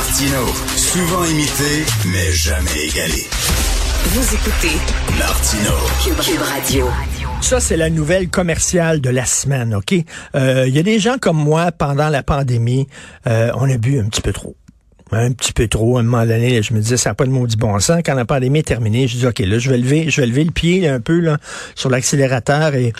[0.00, 3.26] Martino, souvent imité, mais jamais égalé.
[4.04, 4.78] Vous écoutez
[5.18, 5.72] Martino.
[6.02, 6.88] Cube, Cube Radio.
[7.42, 9.94] Ça, c'est la nouvelle commerciale de la semaine, OK?
[10.36, 12.86] Euh, Il y a des gens comme moi, pendant la pandémie,
[13.26, 14.56] euh, on a bu un petit peu trop.
[15.12, 15.98] Un petit peu trop.
[15.98, 18.00] À un moment donné, là, je me disais, ça n'a pas de maudit bon sens.
[18.02, 20.44] Quand la pandémie est terminée, je dis, OK, là, je vais lever, je vais lever
[20.44, 21.36] le pied un peu là,
[21.74, 22.94] sur l'accélérateur et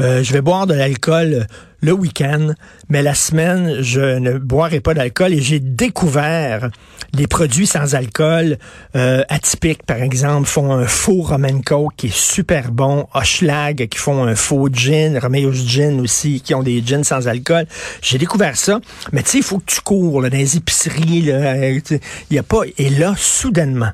[0.00, 1.46] euh, je vais boire de l'alcool
[1.82, 2.54] le week-end,
[2.88, 6.70] mais la semaine, je ne boirai pas d'alcool et j'ai découvert
[7.12, 8.56] les produits sans alcool
[8.94, 13.98] euh, atypiques, par exemple, font un faux Roman Coke qui est super bon, Hochlag qui
[13.98, 17.66] font un faux gin, Romeo's Gin aussi, qui ont des gins sans alcool.
[18.00, 18.80] J'ai découvert ça,
[19.12, 22.42] mais tu sais, il faut que tu cours là, dans les épiceries, il y a
[22.42, 22.60] pas...
[22.78, 23.90] Et là, soudainement,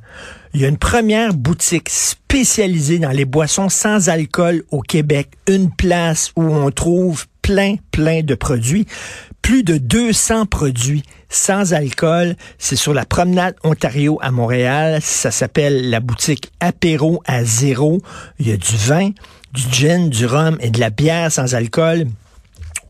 [0.54, 5.70] il y a une première boutique spécialisée dans les boissons sans alcool au Québec, une
[5.70, 8.86] place où on trouve plein, plein de produits.
[9.42, 12.36] Plus de 200 produits sans alcool.
[12.58, 15.00] C'est sur la promenade Ontario à Montréal.
[15.00, 18.02] Ça s'appelle la boutique Apéro à zéro.
[18.38, 19.10] Il y a du vin,
[19.52, 22.06] du gin, du rhum et de la bière sans alcool.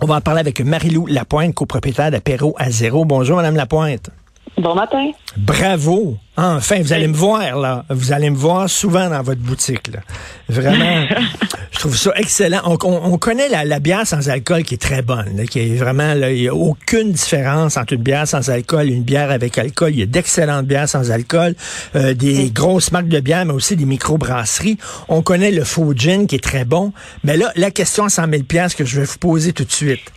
[0.00, 3.05] On va en parler avec Marilou Lapointe, copropriétaire d'Apéro à zéro.
[3.05, 4.11] Bonjour, Madame Lapointe.
[4.57, 5.11] Bon matin.
[5.37, 6.19] Bravo.
[6.37, 7.85] Enfin, vous allez me voir, là.
[7.91, 10.01] Vous allez me voir souvent dans votre boutique, là.
[10.49, 11.07] Vraiment.
[11.73, 12.61] je trouve ça excellent.
[12.65, 15.61] On, on, on connaît la, la, bière sans alcool qui est très bonne, là, qui
[15.61, 19.03] est vraiment, là, il n'y a aucune différence entre une bière sans alcool et une
[19.03, 19.91] bière avec alcool.
[19.93, 21.55] Il y a d'excellentes bières sans alcool,
[21.97, 24.79] euh, des grosses marques de bière, mais aussi des microbrasseries.
[25.09, 26.93] On connaît le faux gin qui est très bon.
[27.25, 28.43] Mais là, la question à 100 000
[28.77, 30.12] que je vais vous poser tout de suite.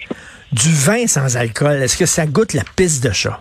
[0.52, 3.40] Du vin sans alcool, est-ce que ça goûte la piste de chat?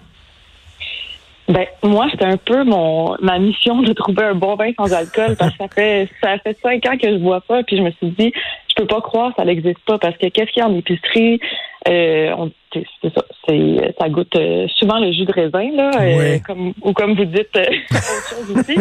[1.51, 5.35] Ben moi, c'était un peu mon ma mission de trouver un bon vin sans alcool
[5.37, 7.91] parce que ça fait ça fait cinq ans que je bois pas, puis je me
[7.91, 8.33] suis dit
[8.71, 11.41] je peux pas croire ça n'existe pas parce que qu'est-ce qu'il y a en épicerie?
[11.89, 16.39] Euh, on, c'est ça, c'est ça goûte euh, souvent le jus de raisin là, euh,
[16.47, 18.77] comme ou comme vous dites euh, autre chose aussi.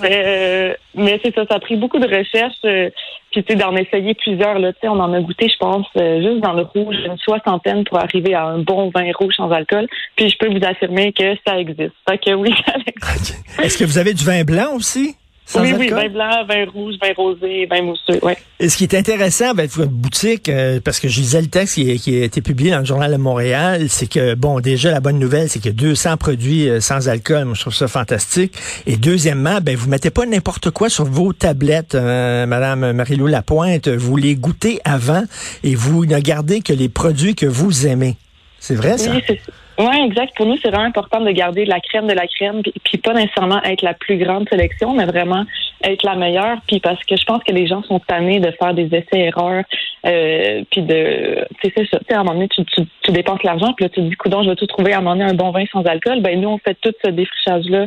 [0.00, 2.92] mais euh, mais c'est ça, ça a pris beaucoup de recherches.
[3.30, 5.86] puis tu sais d'en essayer plusieurs là, tu sais, on en a goûté, je pense,
[5.94, 9.86] juste dans le rouge une soixantaine pour arriver à un bon vin rouge sans alcool.
[10.16, 11.94] Puis je peux vous affirmer que ça existe.
[12.08, 13.60] Fait que oui, ça existe.
[13.62, 15.14] Est-ce que vous avez du vin blanc aussi?
[15.50, 15.82] Sans oui, alcool?
[15.82, 18.36] oui, vin blanc, vin rouge, vin rosé, vin mousseux, ouais.
[18.60, 21.74] Et ce qui est intéressant avec votre boutique, euh, parce que je lisais le texte
[21.74, 25.00] qui, qui, a été publié dans le Journal de Montréal, c'est que, bon, déjà, la
[25.00, 27.46] bonne nouvelle, c'est qu'il y a 200 produits euh, sans alcool.
[27.46, 28.54] Moi, je trouve ça fantastique.
[28.86, 33.88] Et deuxièmement, ben, vous mettez pas n'importe quoi sur vos tablettes, euh, Madame Marilou Lapointe.
[33.88, 35.24] Vous les goûtez avant
[35.64, 38.16] et vous ne gardez que les produits que vous aimez.
[38.60, 39.10] C'est vrai, ça?
[39.10, 39.40] Oui, c'est
[39.80, 40.36] oui, exact.
[40.36, 43.62] Pour nous, c'est vraiment important de garder la crème de la crème, puis pas nécessairement
[43.62, 45.44] être la plus grande sélection, mais vraiment
[45.82, 46.58] être la meilleure.
[46.66, 49.64] Puis parce que je pense que les gens sont tannés de faire des essais-erreurs,
[50.06, 53.84] euh, puis de, tu sais, à un moment donné, tu, tu, tu dépenses l'argent, puis
[53.84, 55.50] là, tu te dis, coudon, je vais tout trouver à un moment donné un bon
[55.50, 56.20] vin sans alcool.
[56.20, 57.86] Ben nous, on fait tout ce défrichage-là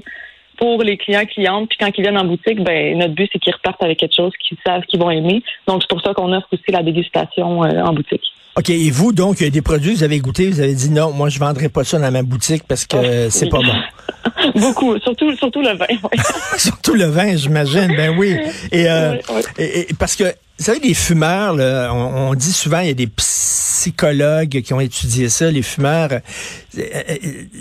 [0.58, 1.70] pour les clients clientes.
[1.70, 4.31] Puis quand ils viennent en boutique, ben notre but c'est qu'ils repartent avec quelque chose
[4.40, 5.44] qu'ils savent qu'ils vont aimer.
[5.68, 8.33] Donc c'est pour ça qu'on offre aussi la dégustation euh, en boutique.
[8.56, 8.69] OK.
[8.69, 10.90] Et vous, donc, il y a des produits que vous avez goûté, vous avez dit
[10.90, 13.50] non, moi, je vendrai pas ça dans ma boutique parce que oh, c'est oui.
[13.50, 14.52] pas bon.
[14.59, 15.00] Beaucoup.
[15.00, 15.86] Surtout, surtout le vin.
[15.90, 16.19] Oui.
[16.58, 17.94] surtout le vin, j'imagine.
[17.96, 18.38] Ben oui.
[18.72, 22.52] Et, euh, oui, et, et, parce que, vous savez, les fumeurs, là, on, on, dit
[22.52, 26.09] souvent, il y a des psychologues qui ont étudié ça, les fumeurs.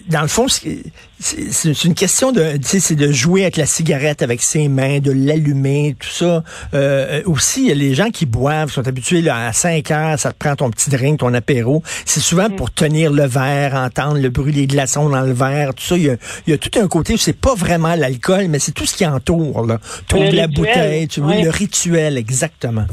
[0.09, 4.69] Dans le fond, c'est une question de, c'est de jouer avec la cigarette avec ses
[4.69, 6.43] mains, de l'allumer, tout ça.
[6.75, 10.19] Euh, aussi, il y a les gens qui boivent, sont habitués là, à 5 heures,
[10.19, 11.83] ça te prend ton petit drink, ton apéro.
[12.05, 12.57] C'est souvent mm.
[12.57, 15.97] pour tenir le verre, entendre le bruit des glaçons dans le verre, tout ça.
[15.97, 18.59] Il y a, il y a tout un côté où c'est pas vraiment l'alcool, mais
[18.59, 19.67] c'est tout ce qui entoure.
[19.67, 19.79] Là.
[20.09, 22.87] Tourne la bouteille, tu vois, le rituel, exactement.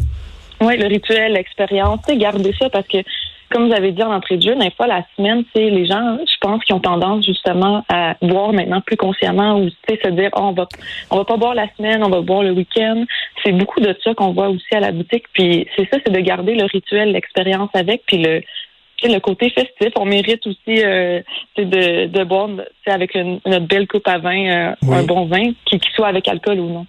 [0.62, 2.98] Oui, le rituel, l'expérience, tu sais, garder ça parce que,
[3.50, 6.18] comme vous avez dit en entrée de jeu, des fois, la semaine, c'est les gens,
[6.20, 10.42] je pense, qui ont tendance justement à boire maintenant plus consciemment ou, se dire, oh,
[10.42, 10.68] on va,
[11.10, 13.06] on va pas boire la semaine, on va boire le week-end.
[13.44, 15.26] C'est beaucoup de ça qu'on voit aussi à la boutique.
[15.34, 18.42] Puis c'est ça, c'est de garder le rituel, l'expérience avec, puis le,
[19.04, 19.92] le côté festif.
[19.98, 21.22] On mérite aussi euh,
[21.58, 22.50] de, de boire
[22.86, 24.96] avec une, notre belle coupe à vin, euh, oui.
[24.96, 26.86] un bon vin, qui, qui soit avec alcool ou non.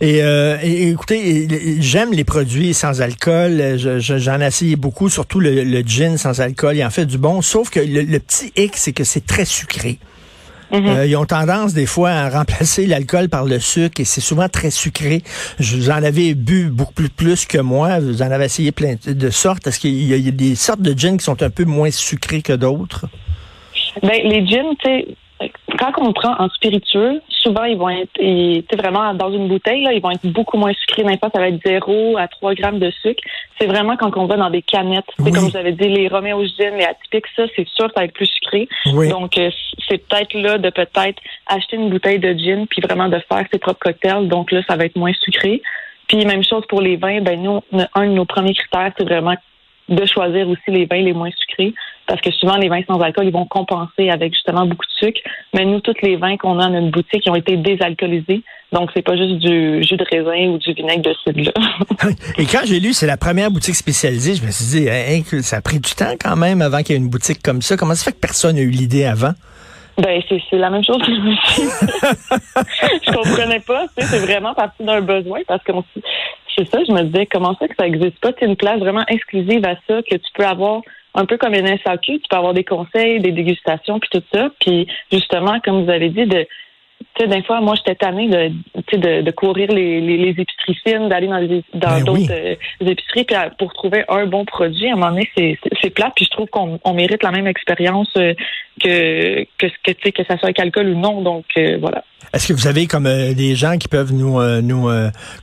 [0.00, 1.46] Et, euh, et, écoutez,
[1.80, 3.76] j'aime les produits sans alcool.
[3.76, 6.76] J'en je, ai essayé beaucoup, surtout le, le, gin sans alcool.
[6.76, 7.42] Il en fait du bon.
[7.42, 9.98] Sauf que le, le petit hic, c'est que c'est très sucré.
[10.70, 10.88] Mm -hmm.
[10.88, 14.48] euh, ils ont tendance des fois à remplacer l'alcool par le sucre et c'est souvent
[14.48, 15.22] très sucré.
[15.58, 17.98] Je vous en avais bu beaucoup plus, plus que moi.
[18.00, 19.66] Vous en avez essayé plein de sortes.
[19.66, 22.42] Est-ce qu'il y, y, a des sortes de gin qui sont un peu moins sucrés
[22.42, 23.06] que d'autres?
[24.02, 24.74] Ben, les gins,
[25.78, 30.00] quand on prend en spiritueux, souvent, ils vont être, vraiment dans une bouteille, là, ils
[30.00, 31.02] vont être beaucoup moins sucrés.
[31.18, 33.22] Fois, ça va être 0 à 3 grammes de sucre.
[33.58, 35.04] C'est vraiment quand on va dans des canettes.
[35.18, 38.04] C'est comme vous avez dit, les Roméo Gin, les atypiques, ça, c'est sûr, ça va
[38.04, 38.68] être plus sucré.
[38.86, 39.50] Donc, euh,
[39.88, 43.58] c'est peut-être là de peut-être acheter une bouteille de gin puis vraiment de faire ses
[43.58, 44.28] propres cocktails.
[44.28, 45.62] Donc là, ça va être moins sucré.
[46.08, 47.60] Puis même chose pour les vins, ben nous,
[47.94, 49.34] un de nos premiers critères, c'est vraiment
[49.88, 51.74] de choisir aussi les vins les moins sucrés
[52.10, 55.20] parce que souvent les vins sans alcool ils vont compenser avec justement beaucoup de sucre.
[55.54, 58.42] Mais nous tous les vins qu'on a dans notre boutique ils ont été désalcoolisés.
[58.72, 61.52] Donc c'est pas juste du jus de raisin ou du vinaigre de cidre
[62.38, 65.58] Et quand j'ai lu c'est la première boutique spécialisée je me suis dit hein, ça
[65.58, 67.76] a pris du temps quand même avant qu'il y ait une boutique comme ça.
[67.76, 69.32] Comment ça fait que personne n'a eu l'idée avant?
[69.98, 71.62] Ben, c'est la même chose que je me suis
[73.06, 73.84] Je comprenais pas.
[73.96, 75.72] C'est vraiment parti d'un besoin parce que
[76.56, 78.32] c'est ça, je me disais, comment ça que ça existe pas?
[78.38, 80.82] C'est une place vraiment exclusive à ça que tu peux avoir
[81.14, 84.50] un peu comme une SAQ, tu peux avoir des conseils, des dégustations, puis tout ça.
[84.60, 86.46] Puis justement, comme vous avez dit, de
[87.14, 88.52] tu sais, des fois, moi, j'étais tannée de,
[88.96, 91.40] de, de courir les, les, les épiceries fines, d'aller dans
[91.74, 95.28] dans ben d'autres euh, épiceries, puis pour trouver un bon produit, à un moment donné,
[95.36, 98.34] c'est, c'est plat, puis je trouve qu'on on mérite la même expérience euh,
[98.82, 101.22] que que que, tu sais, que ça soit avec alcool ou non.
[101.22, 102.04] Donc euh, voilà.
[102.32, 104.88] Est-ce que vous avez comme des gens qui peuvent nous nous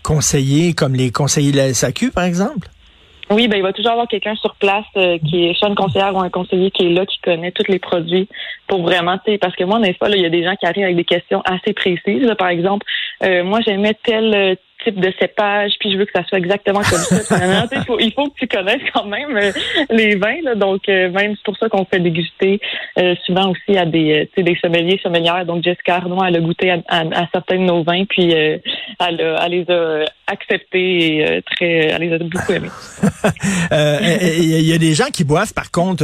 [0.04, 2.68] conseiller, comme les conseillers de la SAQ, par exemple?
[3.30, 6.16] Oui, ben il va toujours avoir quelqu'un sur place euh, qui est soit une conseillère
[6.16, 8.30] ou un conseiller qui est là, qui connaît tous les produits
[8.68, 10.66] pour vraiment, tu sais, parce que moi, des fois, il y a des gens qui
[10.66, 12.30] arrivent avec des questions assez précises.
[12.38, 12.86] par exemple,
[13.24, 16.80] euh, moi, j'aimais tel euh, type de cépage, puis je veux que ça soit exactement
[16.80, 17.66] comme ça.
[17.72, 19.52] il, faut, il faut que tu connaisses quand même euh,
[19.90, 20.42] les vins.
[20.44, 22.60] Là, donc, euh, même c'est pour ça qu'on fait déguster
[23.00, 25.46] euh, souvent aussi à des, des sommeliers, sommelières.
[25.46, 28.34] Donc, Jessica Arnois, elle a goûté à, certains de nos vins, puis
[29.00, 32.70] elle, elle, les a acceptés et très, elle les a beaucoup aimés.
[34.40, 36.04] Il y a des gens qui boivent, par contre,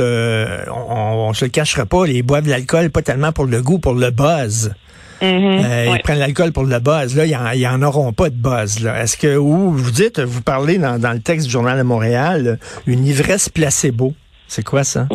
[0.70, 3.80] on, on se le cachera pas, ils boivent de l'alcool pas tellement pour le goût,
[3.80, 4.74] pour le buzz.
[5.24, 5.66] Mm-hmm.
[5.66, 7.16] Euh, ils prennent l'alcool pour le buzz.
[7.16, 7.26] Là,
[7.56, 8.86] ils en, auront pas de buzz.
[8.86, 13.06] Est-ce que ou vous dites, vous parlez dans, le texte du Journal de Montréal, une
[13.06, 14.14] ivresse placebo.
[14.48, 15.08] C'est quoi ça?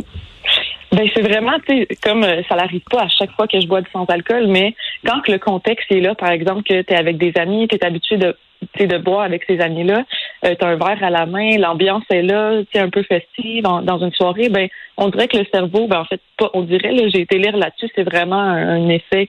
[0.92, 3.82] Ben c'est vraiment, tu comme euh, ça n'arrive pas à chaque fois que je bois
[3.82, 4.74] du sans alcool, mais
[5.04, 7.84] quand le contexte est là, par exemple que tu es avec des amis, tu es
[7.84, 8.36] habitué de
[8.78, 10.04] de boire avec ces amis-là,
[10.44, 13.62] euh, tu as un verre à la main, l'ambiance est là, c'est un peu festive
[13.62, 16.92] dans, une soirée, ben on dirait que le cerveau, ben en fait, pas, on dirait,
[16.92, 19.28] là, j'ai été lire là-dessus, c'est vraiment un effet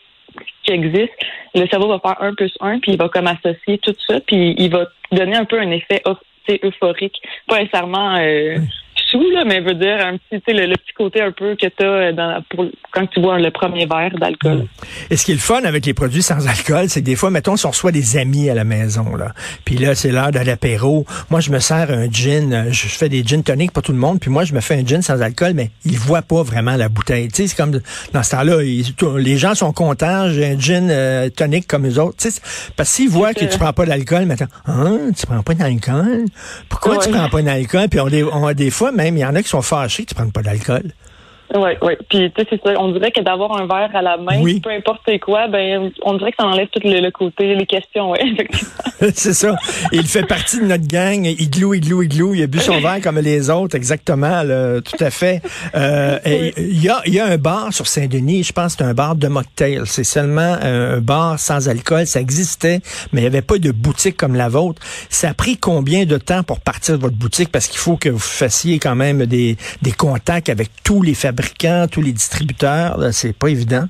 [0.63, 1.13] qui existe,
[1.55, 4.55] le cerveau va faire un plus un, puis il va comme associer tout ça, puis
[4.57, 6.01] il va donner un peu un effet
[6.63, 8.57] euphorique, pas nécessairement euh,
[9.33, 11.85] là, mais veut dire un petit, le, le petit côté un peu que tu as
[11.85, 14.65] euh, dans, pour, quand tu bois le premier verre d'alcool.
[15.09, 17.29] Et ce qui est le fun avec les produits sans alcool, c'est que des fois,
[17.29, 19.33] mettons, si on reçoit des amis à la maison, là,
[19.65, 23.09] puis là, c'est l'heure de l'apéro, moi, je me sers un gin, euh, je fais
[23.09, 25.21] des gin toniques pour tout le monde, puis moi, je me fais un gin sans
[25.21, 27.27] alcool, mais ils voient pas vraiment la bouteille.
[27.29, 27.79] Tu sais, c'est comme,
[28.13, 32.17] dans ce temps-là, les gens sont contents, j'ai un gin euh, tonique comme les autres.
[32.17, 32.41] Tu sais,
[32.75, 36.25] parce qu'ils voient que tu prends pas d'alcool, maintenant, hein, tu prends pas d'alcool?
[36.69, 37.87] Pourquoi tu prends pas d'alcool?
[37.89, 40.09] Puis on, on a des fois, même, il y en a qui sont fâchés que
[40.09, 40.91] tu prennes pas d'alcool.
[41.55, 41.93] Oui, oui.
[42.09, 42.79] Puis, tu sais, c'est ça.
[42.79, 46.13] On dirait que d'avoir un verre à la main, peu importe c'est quoi, ben, on
[46.15, 48.69] dirait que ça enlève tout le, côté, les questions, oui, effectivement.
[49.15, 49.55] c'est ça.
[49.91, 51.25] Il fait partie de notre gang.
[51.25, 54.43] Il glou, il glou, il a bu son verre comme les autres, exactement,
[54.81, 55.41] tout à fait.
[55.75, 56.19] Euh,
[56.57, 59.15] il y, a, y a un bar sur Saint-Denis, je pense que c'est un bar
[59.15, 59.81] de mocktail.
[59.85, 62.05] C'est seulement un bar sans alcool.
[62.05, 62.81] Ça existait,
[63.11, 64.81] mais il n'y avait pas de boutique comme la vôtre.
[65.09, 67.51] Ça a pris combien de temps pour partir de votre boutique?
[67.51, 71.38] Parce qu'il faut que vous fassiez quand même des, des contacts avec tous les fabricants
[71.91, 73.85] tous les distributeurs, c'est pas évident.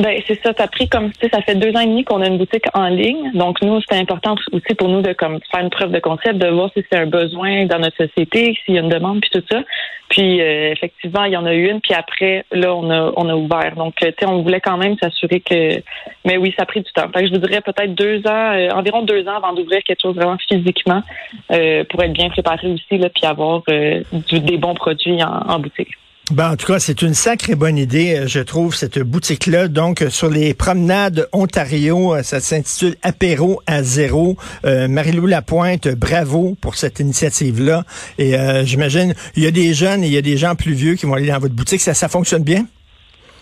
[0.00, 2.26] Ben c'est ça, ça a pris comme ça fait deux ans et demi qu'on a
[2.26, 3.32] une boutique en ligne.
[3.34, 6.48] Donc nous, c'était important aussi pour nous de comme faire une preuve de concept, de
[6.48, 9.44] voir si c'est un besoin dans notre société, s'il y a une demande, puis tout
[9.50, 9.62] ça.
[10.08, 13.28] Puis euh, effectivement, il y en a eu une, puis après, là, on a on
[13.28, 13.74] a ouvert.
[13.76, 15.82] Donc tu sais, on voulait quand même s'assurer que.
[16.24, 17.08] Mais oui, ça a pris du temps.
[17.12, 20.00] Fait que je vous dirais peut-être deux ans, euh, environ deux ans avant d'ouvrir quelque
[20.00, 21.02] chose vraiment physiquement
[21.50, 25.90] euh, pour être bien préparé aussi là, puis avoir des bons produits en boutique.
[26.30, 29.66] Ben, en tout cas, c'est une sacrée bonne idée, euh, je trouve, cette boutique-là.
[29.66, 34.36] Donc, euh, sur les promenades Ontario, euh, ça s'intitule Apéro à zéro.
[34.64, 37.82] Euh, Marie-Lou Lapointe, bravo pour cette initiative-là.
[38.18, 38.34] Et
[38.64, 41.04] j'imagine, il y a des jeunes et il y a des gens plus vieux qui
[41.04, 41.80] vont aller dans votre boutique.
[41.80, 42.64] Ça, ça fonctionne bien?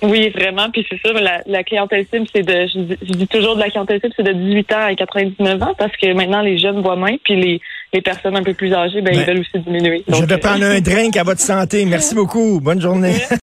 [0.00, 0.70] Oui, vraiment.
[0.70, 2.66] Puis c'est sûr, la, la clientèle cible, c'est de,
[3.02, 5.94] je dis, toujours de la clientèle cible, c'est de 18 ans à 99 ans parce
[5.96, 7.60] que maintenant les jeunes voient moins, puis les,
[7.92, 10.04] les personnes un peu plus âgées, ben, ils ben, veulent aussi diminuer.
[10.08, 11.84] je vais prendre un drink à votre santé.
[11.84, 12.60] Merci beaucoup.
[12.60, 13.14] Bonne journée.